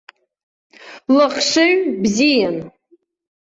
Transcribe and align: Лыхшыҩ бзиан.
Лыхшыҩ 1.15 1.73
бзиан. 2.01 2.57